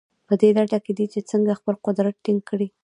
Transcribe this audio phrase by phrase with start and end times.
[0.27, 2.67] په دې لټه کې دي چې څنګه خپل قدرت ټینګ کړي.